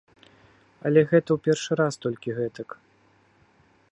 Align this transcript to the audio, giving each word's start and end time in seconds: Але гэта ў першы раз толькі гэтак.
Але 0.89 1.01
гэта 1.11 1.29
ў 1.35 1.37
першы 1.45 1.71
раз 1.81 1.93
толькі 2.07 2.35
гэтак. 2.39 2.69